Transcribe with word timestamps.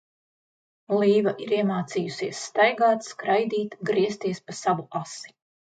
Līva 0.95 1.33
ir 1.45 1.53
iemācījusies 1.57 2.41
staigāt, 2.49 3.07
skraidīt, 3.13 3.81
griezties 3.93 4.45
pa 4.49 4.63
savu 4.67 4.93
asi. 5.07 5.41